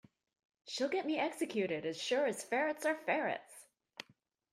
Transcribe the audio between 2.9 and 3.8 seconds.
ferrets!